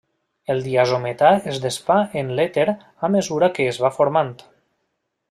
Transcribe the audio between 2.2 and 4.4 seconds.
en l'èter a mesura que es va formant.